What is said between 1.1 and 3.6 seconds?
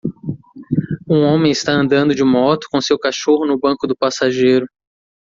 homem está andando de moto com seu cachorro no